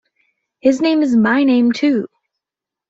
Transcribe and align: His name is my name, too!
His 0.61 0.81
name 0.81 1.03
is 1.03 1.15
my 1.15 1.43
name, 1.43 1.73
too! 1.73 2.07